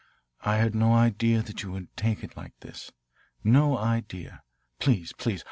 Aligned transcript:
I 0.41 0.55
had 0.55 0.73
no 0.73 0.93
idea 0.95 1.43
you 1.59 1.71
would 1.73 1.95
take 1.95 2.23
it 2.23 2.35
like 2.35 2.59
this, 2.61 2.91
no 3.43 3.77
idea. 3.77 4.41
Please, 4.79 5.13
please. 5.13 5.39